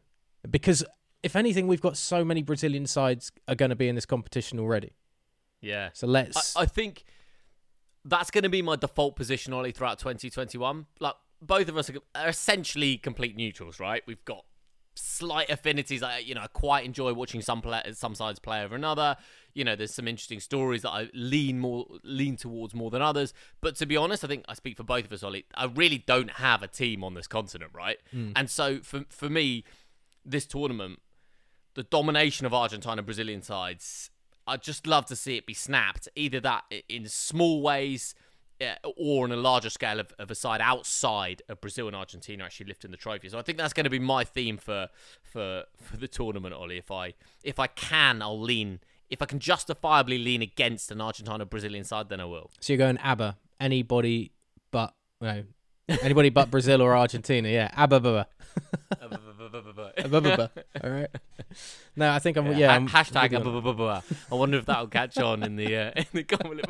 [0.49, 0.85] because
[1.27, 4.61] if anything, we've got so many Brazilian sides are going to be in this competition
[4.61, 4.93] already.
[5.61, 6.57] Yeah, So let's.
[6.57, 7.03] I, I think
[8.05, 10.87] that's going to be my default position, Ollie, throughout 2021.
[11.01, 14.05] Like, both of us are, essentially complete neutrals, right?
[14.07, 14.45] We've got
[14.95, 16.01] slight affinities.
[16.01, 19.17] I, you know, I quite enjoy watching some play, some sides play over another.
[19.53, 23.35] You know, there's some interesting stories that I lean more lean towards more than others.
[23.61, 25.45] But to be honest, I think I speak for both of us, Ollie.
[25.57, 27.99] I really don't have a team on this continent, right?
[28.13, 28.31] Hmm.
[28.37, 29.65] And so for for me,
[30.25, 31.01] this tournament,
[31.77, 34.11] the domination of Argentine and Brazilian sides,
[34.47, 36.09] I'd just love to see it be snapped.
[36.17, 38.15] Either that in small ways
[38.61, 42.43] uh, or on a larger scale of, of a side outside of Brazil and Argentina
[42.45, 43.29] actually lifting the trophy.
[43.29, 44.89] So I think that's going to be my theme for
[45.23, 46.79] for for the tournament, Ollie.
[46.79, 47.13] If I
[47.45, 48.81] if I can, I'll lean.
[49.11, 52.51] If I can justifiably lean against an Argentina Brazilian side, then I will.
[52.59, 53.37] so you're going ABBA.
[53.61, 54.33] Anybody
[54.71, 55.45] but no,
[56.03, 57.49] anybody but Brazil or Argentina.
[57.49, 58.27] Yeah, ABBA.
[60.07, 60.21] Baba.
[60.21, 60.65] Baba, baba.
[60.85, 61.09] All right.
[61.97, 62.47] No, I think I'm.
[62.57, 62.69] Yeah.
[62.69, 63.31] Ha- I'm hashtag.
[63.31, 64.03] blah, blah, blah, blah.
[64.31, 66.65] I wonder if that'll catch on in the uh, in the comment.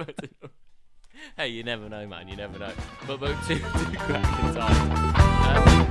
[1.36, 2.28] hey, you never know, man.
[2.28, 2.72] You never know.
[3.06, 5.46] But but two two cracking times.
[5.46, 5.86] Um,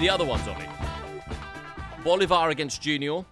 [0.00, 0.68] the other ones on it.
[2.04, 3.24] Bolivar against Junior.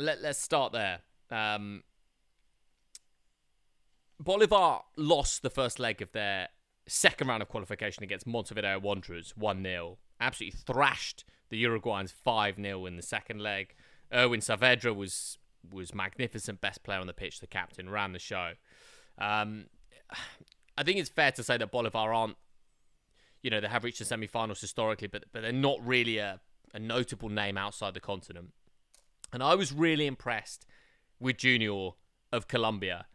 [0.00, 1.00] Let Let's start there.
[1.30, 1.82] Um,
[4.20, 6.48] Bolivar lost the first leg of their
[6.86, 9.98] second round of qualification against Montevideo Wanderers 1 0.
[10.20, 13.74] Absolutely thrashed the Uruguayans 5 0 in the second leg.
[14.12, 15.38] Erwin Saavedra was
[15.70, 18.52] was magnificent, best player on the pitch, the captain, ran the show.
[19.18, 19.66] Um,
[20.78, 22.36] I think it's fair to say that Bolivar aren't,
[23.42, 26.40] you know, they have reached the semi finals historically, but, but they're not really a,
[26.72, 28.52] a notable name outside the continent.
[29.32, 30.66] And I was really impressed
[31.20, 31.90] with Junior
[32.32, 33.06] of Colombia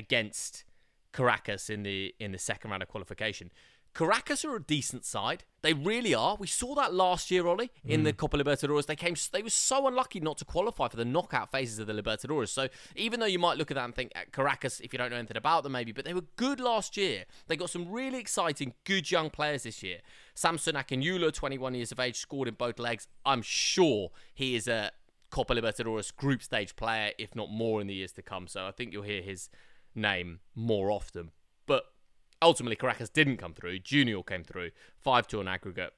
[0.00, 0.64] against
[1.12, 3.50] Caracas in the in the second round of qualification.
[3.92, 5.42] Caracas are a decent side.
[5.62, 6.36] They really are.
[6.38, 8.16] We saw that last year, Ollie, in the mm.
[8.16, 8.86] Copa Libertadores.
[8.86, 9.16] They came.
[9.32, 12.50] They were so unlucky not to qualify for the knockout phases of the Libertadores.
[12.50, 15.10] So even though you might look at that and think at Caracas, if you don't
[15.10, 17.24] know anything about them, maybe, but they were good last year.
[17.48, 19.98] They got some really exciting, good young players this year.
[20.34, 23.08] Samson Akinyoola, 21 years of age, scored in both legs.
[23.26, 24.92] I'm sure he is a
[25.30, 28.46] Copa Libertadores group stage player, if not more, in the years to come.
[28.46, 29.50] So I think you'll hear his
[29.94, 31.30] name more often.
[31.66, 31.84] But
[32.42, 33.80] ultimately, Caracas didn't come through.
[33.80, 35.92] Junior came through, 5 2 on aggregate.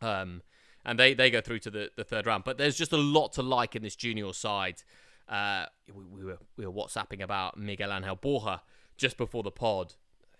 [0.00, 0.42] Um,
[0.84, 2.44] and they, they go through to the, the third round.
[2.44, 4.82] But there's just a lot to like in this junior side.
[5.28, 8.62] Uh, we, we were we were WhatsApping about Miguel Angel Borja
[8.96, 9.94] just before the pod.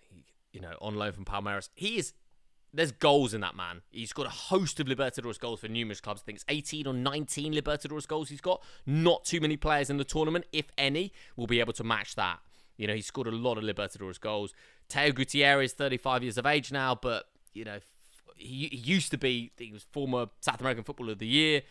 [0.09, 1.69] He, you know, on loan from Palmeiras.
[1.75, 2.13] He is
[2.73, 3.81] there's goals in that man.
[3.91, 6.21] He's got a host of Libertadores goals for numerous clubs.
[6.21, 8.63] I think it's 18 or 19 Libertadores goals he's got.
[8.85, 12.39] Not too many players in the tournament, if any, will be able to match that.
[12.77, 14.53] You know, he's scored a lot of Libertadores goals.
[14.89, 17.79] Teo Gutierrez, 35 years of age now, but, you know,
[18.35, 21.61] he, he used to be, he was former South American Footballer of the Year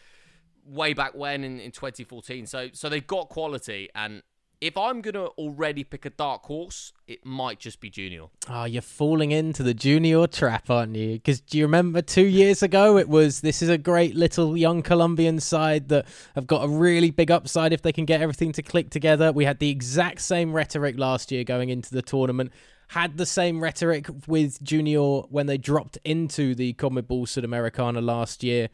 [0.64, 2.46] way back when in, in 2014.
[2.46, 4.22] So, so they've got quality and
[4.62, 8.26] if I'm gonna already pick a dark horse, it might just be Junior.
[8.48, 11.14] Oh, you're falling into the junior trap, aren't you?
[11.14, 14.80] Because do you remember two years ago it was this is a great little young
[14.80, 18.62] Colombian side that have got a really big upside if they can get everything to
[18.62, 19.32] click together.
[19.32, 22.52] We had the exact same rhetoric last year going into the tournament.
[22.88, 28.68] Had the same rhetoric with Junior when they dropped into the Conmebol Sudamericana last year,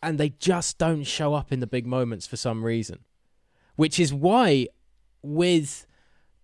[0.00, 3.00] and they just don't show up in the big moments for some reason.
[3.74, 4.68] Which is why
[5.24, 5.86] with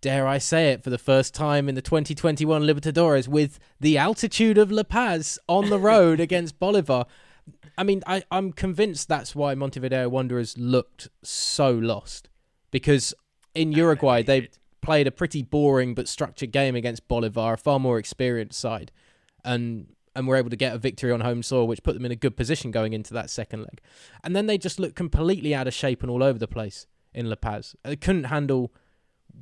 [0.01, 4.59] dare I say it, for the first time in the 2021 Libertadores with the altitude
[4.59, 7.05] of La Paz on the road against Bolivar.
[7.77, 12.29] I mean, I, I'm convinced that's why Montevideo Wanderers looked so lost.
[12.71, 13.15] Because
[13.55, 14.49] in Uruguay, they
[14.81, 18.93] played a pretty boring but structured game against Bolivar, a far more experienced side.
[19.45, 22.11] And and were able to get a victory on home soil, which put them in
[22.11, 23.81] a good position going into that second leg.
[24.25, 27.29] And then they just looked completely out of shape and all over the place in
[27.29, 27.75] La Paz.
[27.83, 28.73] They couldn't handle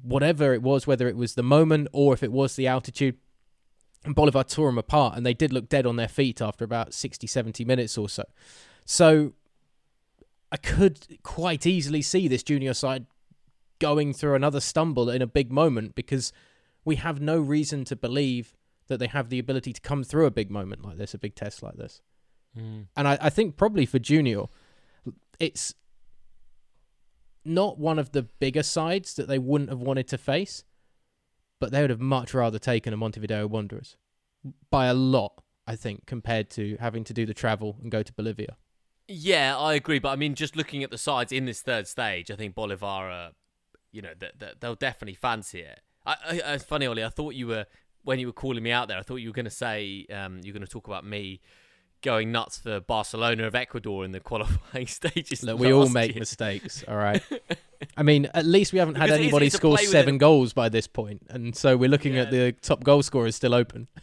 [0.02, 3.16] whatever it was, whether it was the moment or if it was the altitude.
[4.04, 6.94] And Bolivar tore them apart, and they did look dead on their feet after about
[6.94, 8.24] 60, 70 minutes or so.
[8.84, 9.32] So
[10.52, 13.06] I could quite easily see this junior side
[13.78, 16.32] going through another stumble in a big moment because
[16.84, 18.54] we have no reason to believe
[18.86, 21.34] that they have the ability to come through a big moment like this, a big
[21.34, 22.00] test like this.
[22.56, 22.86] Mm.
[22.96, 24.44] And I, I think probably for Junior,
[25.38, 25.74] it's
[27.48, 30.64] not one of the bigger sides that they wouldn't have wanted to face,
[31.60, 33.96] but they would have much rather taken a Montevideo Wanderers
[34.70, 38.12] by a lot, I think, compared to having to do the travel and go to
[38.12, 38.56] Bolivia.
[39.08, 39.98] Yeah, I agree.
[39.98, 43.10] But I mean, just looking at the sides in this third stage, I think Bolivar,
[43.10, 43.30] uh,
[43.90, 45.80] you know, th- th- they'll definitely fancy it.
[46.04, 47.04] I, I, it's funny, Ollie.
[47.04, 47.66] I thought you were
[48.04, 48.98] when you were calling me out there.
[48.98, 51.40] I thought you were going to say um, you're going to talk about me
[52.02, 55.42] going nuts for Barcelona of Ecuador in the qualifying stages.
[55.42, 56.20] Look, we all make year.
[56.20, 57.22] mistakes, all right.
[57.96, 60.18] I mean, at least we haven't had Because anybody score seven it.
[60.18, 63.88] goals by this point, and so we're looking at the top goal scorers still open.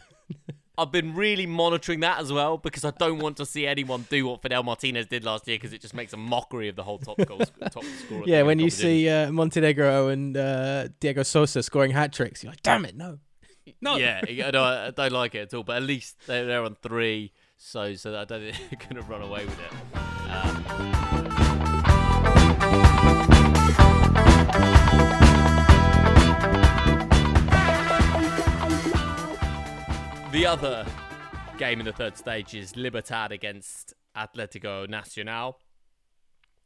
[0.78, 4.26] I've been really monitoring that as well because I don't want to see anyone do
[4.26, 6.98] what Fidel Martinez did last year because it just makes a mockery of the whole
[6.98, 7.38] top goal
[7.70, 8.24] top scorer.
[8.26, 12.62] Yeah, when you see uh, Montenegro and uh, Diego Souza scoring hat tricks, you're like,
[12.62, 13.18] damn it, no.
[13.80, 13.96] No.
[13.96, 15.62] Yeah, I don't, I don't like it at all.
[15.62, 19.10] But at least they're on three, so so that I don't think they're going to
[19.10, 19.72] run away with it.
[20.30, 20.64] Um,
[30.32, 30.86] the other
[31.58, 35.58] game in the third stage is Libertad against Atletico Nacional.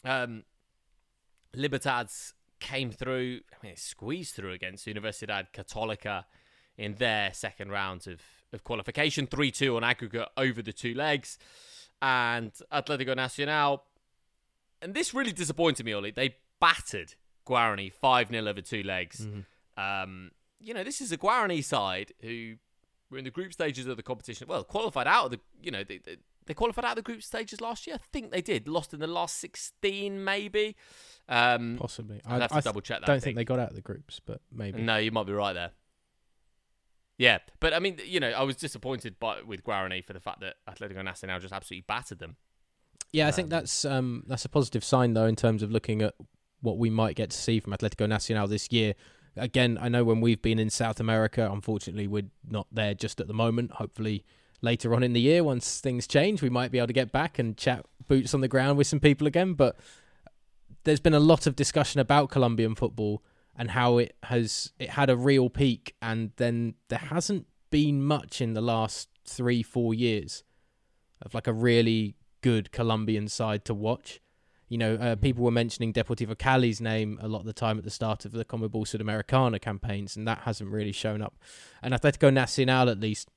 [0.04, 0.44] Um,
[1.54, 6.24] Libertad's came through, I mean, squeezed through against Universidad Católica
[6.76, 8.20] in their second round of,
[8.52, 11.38] of qualification 3 2 on aggregate over the two legs.
[12.02, 13.84] And Atletico Nacional,
[14.80, 16.10] and this really disappointed me, Ollie.
[16.12, 17.14] They battered
[17.46, 19.26] Guarani 5 0 over two legs.
[19.76, 22.54] Um, you know, this is a Guarani side who
[23.10, 24.46] were in the group stages of the competition.
[24.48, 27.22] Well, qualified out of the, you know, they, they, they qualified out of the group
[27.22, 27.96] stages last year.
[27.96, 28.66] I think they did.
[28.68, 30.76] Lost in the last 16, maybe.
[31.28, 32.20] Um, Possibly.
[32.26, 33.36] I'd have to th- double check that, don't I think think.
[33.36, 34.80] they got out of the groups, but maybe.
[34.80, 35.70] no, you might be right there.
[37.20, 40.40] Yeah, but I mean, you know, I was disappointed by with Guarani for the fact
[40.40, 42.36] that Atletico Nacional just absolutely battered them.
[43.12, 46.14] Yeah, I think that's um, that's a positive sign though in terms of looking at
[46.62, 48.94] what we might get to see from Atletico Nacional this year.
[49.36, 53.26] Again, I know when we've been in South America, unfortunately, we're not there just at
[53.26, 53.72] the moment.
[53.72, 54.24] Hopefully,
[54.62, 57.38] later on in the year, once things change, we might be able to get back
[57.38, 59.52] and chat boots on the ground with some people again.
[59.52, 59.76] But
[60.84, 63.22] there's been a lot of discussion about Colombian football
[63.60, 68.40] and how it has it had a real peak, and then there hasn't been much
[68.40, 70.42] in the last three, four years
[71.20, 74.18] of like a really good Colombian side to watch.
[74.70, 77.84] You know, uh, people were mentioning Deportivo Cali's name a lot of the time at
[77.84, 81.36] the start of the Conmebol Sudamericana campaigns, and that hasn't really shown up.
[81.82, 83.28] And Atletico Nacional, at least,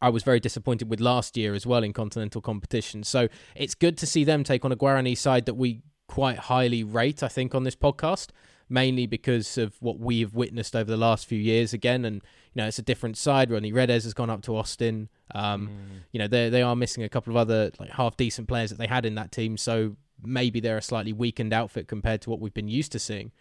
[0.00, 3.02] I was very disappointed with last year as well in continental competition.
[3.02, 3.26] So
[3.56, 7.24] it's good to see them take on a Guarani side that we quite highly rate,
[7.24, 8.28] I think, on this podcast,
[8.68, 12.04] mainly because of what we've witnessed over the last few years again.
[12.04, 12.16] And,
[12.54, 13.50] you know, it's a different side.
[13.50, 15.08] Rodney Redes has gone up to Austin.
[15.34, 15.70] Um,
[16.12, 18.78] You know, they they are missing a couple of other like half decent players that
[18.78, 19.56] they had in that team.
[19.56, 23.32] So maybe they're a slightly weakened outfit compared to what we've been used to seeing.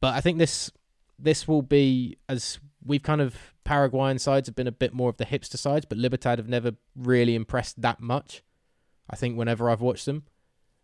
[0.00, 0.70] But I think this
[1.18, 5.16] this will be as we've kind of Paraguayan sides have been a bit more of
[5.16, 8.42] the hipster sides, but Libertad have never really impressed that much.
[9.10, 10.24] I think whenever I've watched them,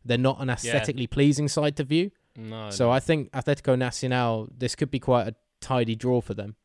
[0.05, 2.11] they're not an aesthetically pleasing side to view.
[2.37, 6.57] No, So I think Atletico Nacional, this could be quite a tidy draw for them.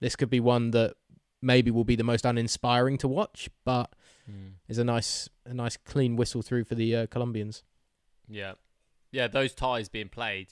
[0.00, 0.94] This could be one that
[1.40, 3.92] maybe will be the most uninspiring to watch, but
[4.68, 7.62] is a nice a nice clean whistle through for the uh, Colombians.
[8.28, 8.54] Yeah,
[9.12, 10.48] yeah, those ties being played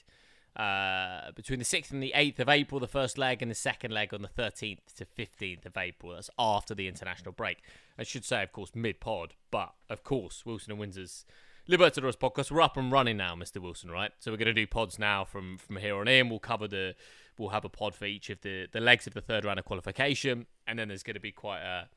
[0.55, 3.91] uh, between the 6th and the 8th of April, the first leg, and the second
[3.91, 6.13] leg on the 13th to 15th of April.
[6.13, 7.57] That's after the international break.
[7.97, 11.25] I should say, of course, mid pod, but of course, Wilson and Windsor's
[11.69, 12.51] Libertadores podcast.
[12.51, 13.59] We're up and running now, Mr.
[13.59, 14.11] Wilson, right?
[14.19, 16.29] So we're going to do pods now from from here on in.
[16.29, 16.95] We'll cover the,
[17.39, 19.65] we'll have a pod for each of the the legs of the third round of
[19.65, 21.89] qualification, and then there's going to be quite a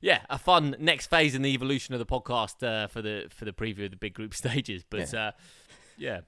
[0.00, 3.46] yeah, a fun next phase in the evolution of the podcast uh, for the for
[3.46, 4.84] the preview of the big group stages.
[4.88, 5.32] But yeah, uh,
[5.96, 6.20] yeah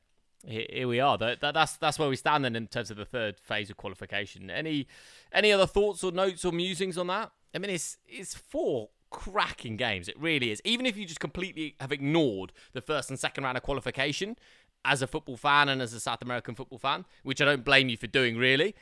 [0.47, 1.19] here, here, we are.
[1.19, 3.77] That, that, that's that's where we stand then in terms of the third phase of
[3.77, 4.51] qualification.
[4.51, 4.87] Any
[5.33, 7.33] any other thoughts or notes or musings on that?
[7.55, 10.09] I mean, it's it's four cracking games.
[10.09, 10.61] It really is.
[10.65, 14.37] Even if you just completely have ignored the first and second round of qualification
[14.85, 17.89] as a football fan and as a South American football fan, which I don't blame
[17.89, 18.75] you for doing, really.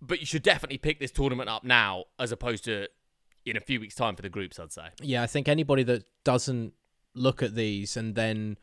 [0.00, 2.88] But you should definitely pick this tournament up now as opposed to
[3.44, 4.88] in a few weeks' time for the groups, I'd say.
[5.00, 6.74] Yeah, I think anybody that doesn't
[7.14, 8.58] look at these and then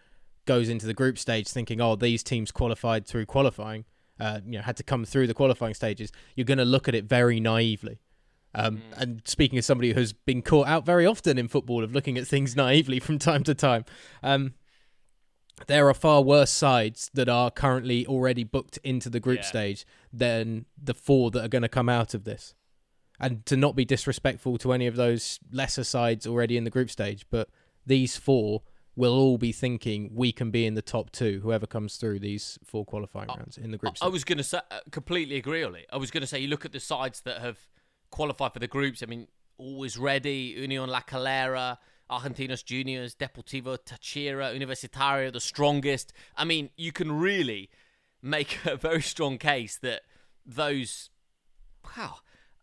[0.46, 3.86] goes into the group stage thinking, oh, these teams qualified through qualifying,
[4.20, 6.96] uh, you know, had to come through the qualifying stages, you're going to look at
[6.96, 8.00] it very naively.
[8.56, 8.82] Um, mm.
[8.98, 12.26] And speaking as somebody who's been caught out very often in football of looking at
[12.26, 13.86] things naively from time to time,
[14.24, 14.54] um,
[15.68, 19.46] there are far worse sides that are currently already booked into the group yeah.
[19.46, 22.54] stage than the four that are going to come out of this.
[23.20, 26.90] And to not be disrespectful to any of those lesser sides already in the group
[26.90, 27.50] stage, but
[27.86, 28.64] these four
[28.98, 32.58] will all be thinking we can be in the top two, whoever comes through these
[32.64, 33.96] four qualifying rounds in the group.
[34.02, 35.86] I, I was going to say, uh, completely agree, Ollie.
[35.92, 37.58] I was going to say, you look at the sides that have
[38.16, 39.04] qualified for the groups.
[39.04, 41.78] I mean, always ready, Union La Calera,
[42.10, 46.14] Argentinos Juniors, Deportivo Táchira, Universitario, the strongest.
[46.38, 47.70] I mean, you can really
[48.22, 50.04] make a very strong case that
[50.46, 51.10] those,
[51.98, 52.20] wow,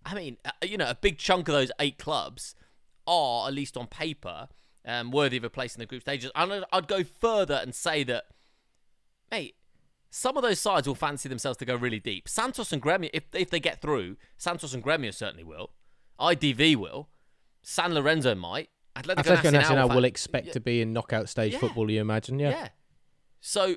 [0.07, 2.55] I mean, uh, you know, a big chunk of those eight clubs
[3.07, 4.49] are, at least on paper,
[4.87, 6.31] um, worthy of a place in the group stages.
[6.35, 8.25] And I'd go further and say that,
[9.31, 9.57] mate,
[10.15, 12.29] some of those sides will fancy themselves to go really deep.
[12.29, 15.71] Santos and Gremio, if, if they get through, Santos and Gremio certainly will.
[16.21, 17.09] IDV will.
[17.63, 18.69] San Lorenzo might.
[18.95, 20.53] Atletico, Atletico Nacional, will expect yeah.
[20.53, 21.59] to be in knockout stage yeah.
[21.59, 21.91] football.
[21.91, 22.51] You imagine, yeah.
[22.51, 22.69] Yeah.
[23.41, 23.77] So,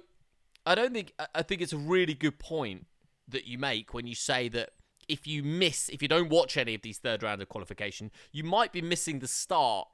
[0.65, 2.85] I don't think I think it's a really good point
[3.29, 4.71] that you make when you say that
[5.07, 8.43] if you miss, if you don't watch any of these third round of qualification, you
[8.43, 9.87] might be missing the start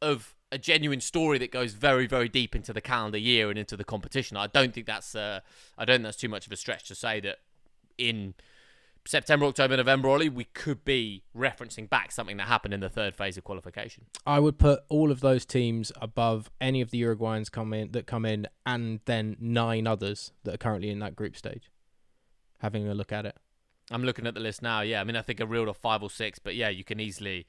[0.00, 3.76] of a genuine story that goes very, very deep into the calendar year and into
[3.76, 4.36] the competition.
[4.36, 5.40] I don't think that's uh,
[5.78, 7.38] I don't think that's too much of a stretch to say that
[7.98, 8.34] in
[9.04, 13.16] September, October, November, Ollie, we could be referencing back something that happened in the third
[13.16, 14.04] phase of qualification.
[14.24, 18.06] I would put all of those teams above any of the Uruguayans come in that
[18.06, 21.70] come in, and then nine others that are currently in that group stage.
[22.58, 23.36] Having a look at it,
[23.90, 24.82] I'm looking at the list now.
[24.82, 27.00] Yeah, I mean, I think a real of five or six, but yeah, you can
[27.00, 27.46] easily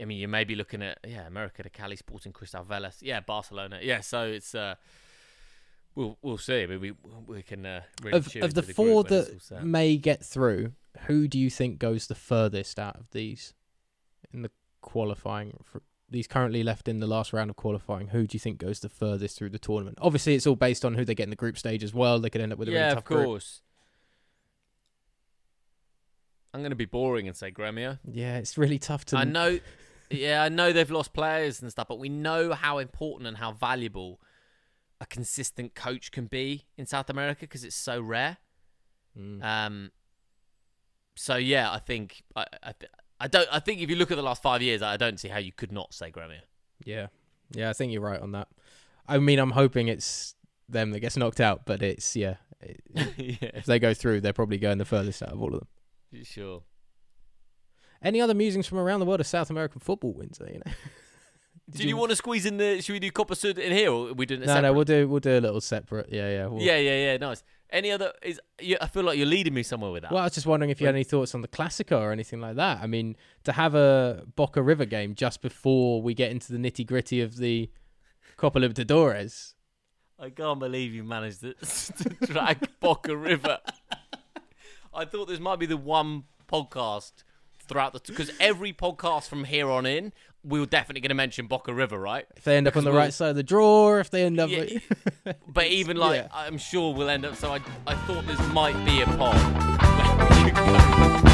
[0.00, 3.20] I mean, you may be looking at yeah, America, de Cali Sporting Cristal Vélez, yeah,
[3.20, 4.00] Barcelona, yeah.
[4.00, 4.76] So it's uh,
[5.94, 6.62] we'll we'll see.
[6.62, 6.92] I mean, we
[7.26, 10.72] we can uh, really of, of the, the four that may get through.
[11.06, 13.54] Who do you think goes the furthest out of these
[14.32, 14.50] in the
[14.80, 15.58] qualifying?
[15.64, 18.08] For, these currently left in the last round of qualifying.
[18.08, 19.98] Who do you think goes the furthest through the tournament?
[20.00, 22.18] Obviously, it's all based on who they get in the group stage as well.
[22.18, 23.60] They could end up with a yeah, really tough of course.
[23.60, 23.68] Group.
[26.54, 27.98] I'm going to be boring and say Gremio.
[28.04, 29.16] Yeah, it's really tough to.
[29.16, 29.58] I know.
[30.12, 33.52] Yeah, I know they've lost players and stuff, but we know how important and how
[33.52, 34.20] valuable
[35.00, 38.38] a consistent coach can be in South America because it's so rare.
[39.18, 39.42] Mm.
[39.42, 39.90] Um.
[41.14, 42.74] So yeah, I think I, I,
[43.20, 43.48] I don't.
[43.52, 45.52] I think if you look at the last five years, I don't see how you
[45.52, 46.40] could not say Gremio.
[46.84, 47.08] Yeah,
[47.52, 48.48] yeah, I think you're right on that.
[49.06, 50.34] I mean, I'm hoping it's
[50.68, 52.36] them that gets knocked out, but it's yeah.
[53.16, 53.50] Yeah.
[53.54, 56.24] If they go through, they're probably going the furthest out of all of them.
[56.24, 56.62] Sure.
[58.02, 60.46] Any other musings from around the world of South American football, Windsor?
[60.46, 60.72] You know.
[61.70, 62.82] Did, Did you, you, want to squeeze in the?
[62.82, 64.46] Should we do Copa Sud in here, or we doing it?
[64.46, 64.68] No, separate?
[64.68, 66.08] no, we'll do we'll do a little separate.
[66.10, 66.60] Yeah, yeah, we'll...
[66.60, 67.16] yeah, yeah, yeah.
[67.16, 67.42] Nice.
[67.70, 68.12] Any other?
[68.22, 70.12] Is you, I feel like you're leading me somewhere with that.
[70.12, 72.40] Well, I was just wondering if you had any thoughts on the Classico or anything
[72.40, 72.80] like that.
[72.82, 76.86] I mean, to have a Boca River game just before we get into the nitty
[76.86, 77.70] gritty of the
[78.36, 79.54] Copa Libertadores.
[80.18, 83.58] I can't believe you managed to, to drag Boca River.
[84.94, 87.24] I thought this might be the one podcast
[87.66, 90.12] throughout the because every podcast from here on in,
[90.44, 92.26] we are definitely going to mention Boca River, right?
[92.36, 94.40] If they end up on the we'll, right side of the drawer, if they end
[94.40, 94.64] up, yeah,
[95.48, 96.28] but even like yeah.
[96.32, 97.36] I'm sure we'll end up.
[97.36, 99.38] So I I thought this might be a pod.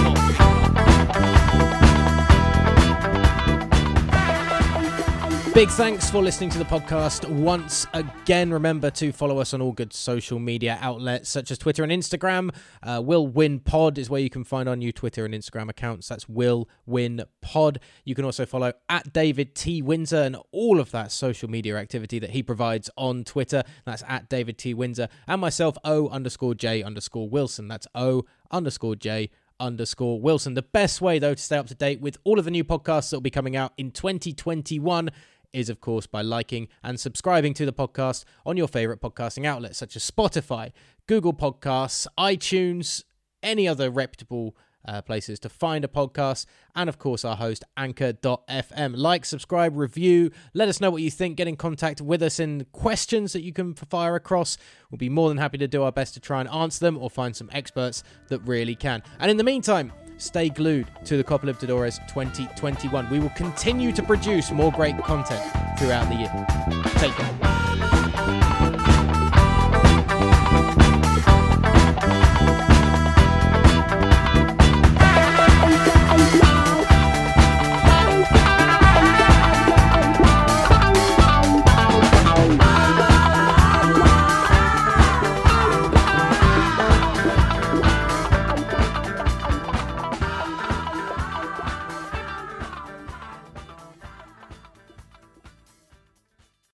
[5.58, 8.52] Big thanks for listening to the podcast once again.
[8.52, 12.54] Remember to follow us on all good social media outlets such as Twitter and Instagram.
[12.80, 16.06] Uh, Will Win Pod is where you can find our new Twitter and Instagram accounts.
[16.06, 17.80] That's Will Win Pod.
[18.04, 22.20] You can also follow at David T Windsor and all of that social media activity
[22.20, 23.64] that he provides on Twitter.
[23.84, 27.66] That's at David T Windsor and myself O underscore J underscore Wilson.
[27.66, 29.28] That's O underscore J
[29.60, 30.54] underscore Wilson.
[30.54, 33.10] The best way, though, to stay up to date with all of the new podcasts
[33.10, 35.10] that will be coming out in 2021
[35.52, 39.78] is, of course, by liking and subscribing to the podcast on your favorite podcasting outlets
[39.78, 40.72] such as Spotify,
[41.06, 43.04] Google Podcasts, iTunes,
[43.42, 48.96] any other reputable uh, places to find a podcast, and of course, our host, Anchor.fm.
[48.96, 51.36] Like, subscribe, review, let us know what you think.
[51.36, 54.56] Get in contact with us in questions that you can fire across.
[54.90, 57.10] We'll be more than happy to do our best to try and answer them or
[57.10, 59.02] find some experts that really can.
[59.18, 63.08] And in the meantime, stay glued to the Copa Libertadores 2021.
[63.10, 65.42] We will continue to produce more great content
[65.78, 66.82] throughout the year.
[66.98, 67.97] Take care.